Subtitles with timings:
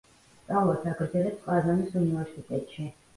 [0.37, 2.87] სწავლას აგრძელებს ყაზანის უნივერსიტეტში.